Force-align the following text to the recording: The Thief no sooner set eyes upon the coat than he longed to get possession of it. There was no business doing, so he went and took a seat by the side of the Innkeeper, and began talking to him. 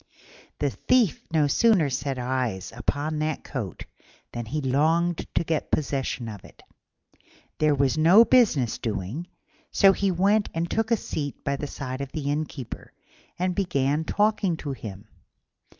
The 0.57 0.71
Thief 0.71 1.23
no 1.31 1.45
sooner 1.45 1.91
set 1.91 2.17
eyes 2.17 2.73
upon 2.75 3.19
the 3.19 3.37
coat 3.43 3.85
than 4.31 4.47
he 4.47 4.59
longed 4.59 5.27
to 5.35 5.43
get 5.43 5.69
possession 5.69 6.27
of 6.27 6.43
it. 6.43 6.63
There 7.59 7.75
was 7.75 7.99
no 7.99 8.25
business 8.25 8.79
doing, 8.79 9.27
so 9.69 9.93
he 9.93 10.09
went 10.09 10.49
and 10.55 10.67
took 10.71 10.89
a 10.89 10.97
seat 10.97 11.43
by 11.43 11.55
the 11.55 11.67
side 11.67 12.01
of 12.01 12.13
the 12.13 12.31
Innkeeper, 12.31 12.93
and 13.37 13.53
began 13.53 14.03
talking 14.03 14.57
to 14.57 14.71
him. 14.71 15.07